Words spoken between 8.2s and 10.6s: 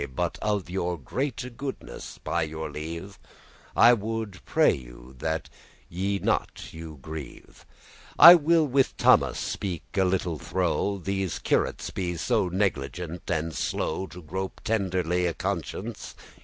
will with Thomas speak *a little